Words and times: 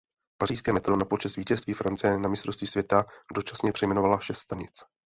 Pařížské 0.37 0.73
metro 0.73 0.97
na 0.97 1.05
počest 1.05 1.35
vítězství 1.37 1.73
Francie 1.73 2.17
na 2.19 2.29
mistrovství 2.29 2.67
světa 2.67 3.05
dočasně 3.33 3.71
přejmenovalo 3.71 4.19
šest 4.19 4.39
stanic. 4.39 4.81